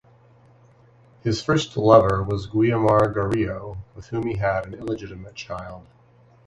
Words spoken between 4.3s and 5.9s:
had an illegitimate child.